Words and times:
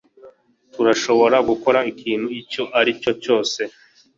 turashobora 0.73 1.37
gukora 1.49 1.79
ikintu 1.91 2.27
icyo 2.41 2.63
ari 2.79 2.91
cyo 3.01 3.11
cyose 3.23 3.61